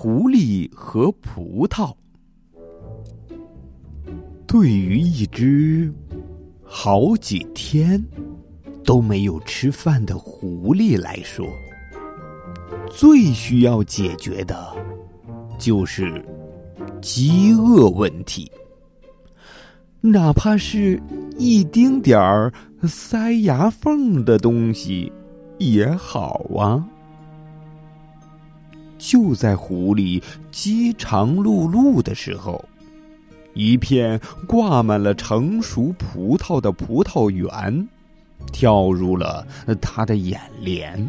[0.00, 1.92] 狐狸和葡萄。
[4.46, 5.92] 对于一只
[6.62, 8.00] 好几天
[8.84, 11.44] 都没有吃饭的狐狸来说，
[12.88, 14.72] 最需要解决的
[15.58, 16.24] 就是
[17.02, 18.48] 饥饿问题。
[20.00, 21.02] 哪怕是
[21.36, 22.52] 一丁点儿
[22.84, 25.12] 塞牙缝的东西
[25.58, 26.86] 也好啊。
[28.98, 32.62] 就在狐狸饥肠辘辘的时候，
[33.54, 37.88] 一片挂满了成熟葡萄的葡萄园
[38.52, 39.46] 跳入了
[39.80, 41.08] 他的眼帘。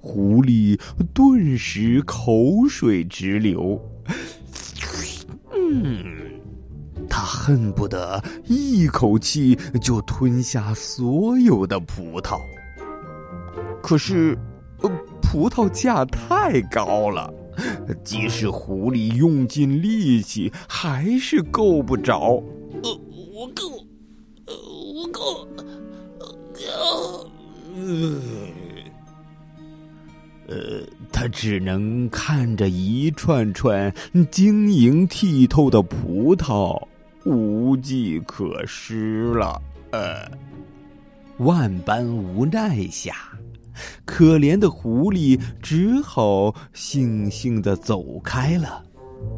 [0.00, 0.78] 狐狸
[1.12, 3.78] 顿时口水直流，
[5.52, 6.04] 嗯，
[7.08, 12.38] 他恨不得一口气就吞下所有的葡萄。
[13.82, 14.38] 可是。
[14.82, 14.90] 呃
[15.30, 17.32] 葡萄价太高了，
[18.02, 22.42] 即使狐狸用尽力气，还是够不着。
[22.82, 23.00] 呃，
[23.32, 23.78] 我够，
[24.46, 24.54] 呃，
[24.92, 25.46] 我够，
[27.76, 28.18] 呃，
[30.48, 33.94] 呃，他只能看着一串串
[34.32, 36.76] 晶莹剔透的葡萄，
[37.24, 39.62] 无计可施了。
[39.92, 40.28] 呃，
[41.38, 43.14] 万般无奈下。
[44.04, 48.82] 可怜的狐狸只好悻悻的走开了。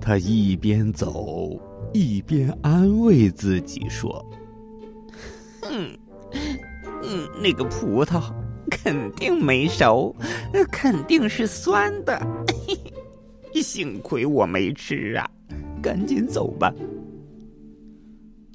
[0.00, 1.58] 他一边走
[1.92, 4.24] 一边安慰自己说
[5.70, 5.96] ：“嗯，
[7.02, 8.32] 嗯，那个葡萄
[8.70, 10.14] 肯定没熟，
[10.72, 12.20] 肯定是酸的。
[13.62, 15.28] 幸亏我没吃啊！
[15.82, 16.72] 赶紧走吧。”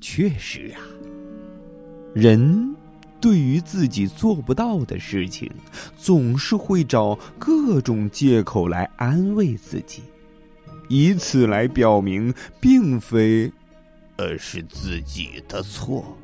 [0.00, 0.80] 确实啊，
[2.14, 2.69] 人。
[3.20, 5.50] 对于自己做不到的事情，
[5.98, 10.02] 总是会找各种借口来安慰自己，
[10.88, 13.52] 以此来表明并非，
[14.16, 16.16] 而，是自己的错。